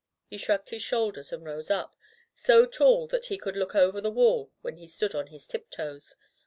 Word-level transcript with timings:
He 0.25 0.39
shrugged 0.39 0.69
his 0.69 0.81
shoulders 0.81 1.31
and 1.31 1.45
rose 1.45 1.69
up— 1.69 1.95
so 2.35 2.65
tall 2.65 3.05
that 3.09 3.27
he 3.27 3.37
could 3.37 3.55
look 3.55 3.75
over 3.75 4.01
the 4.01 4.09
wall 4.09 4.51
when 4.61 4.77
he 4.77 4.87
stood 4.87 5.13
on 5.13 5.27
his 5.27 5.45
tiptoes. 5.45 6.15